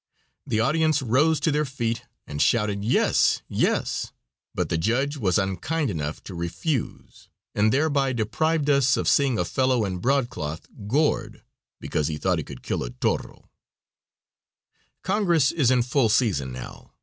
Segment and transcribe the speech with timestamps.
[0.47, 4.11] The audience rose to their feet and shouted "Yes, yes,"
[4.55, 9.45] but the judge was unkind enough to refuse, and thereby deprived us of seeing a
[9.45, 11.43] fellow in broadcloth gored
[11.79, 13.51] because he thought he could kill a toro.
[15.03, 16.93] Congress is in full session now.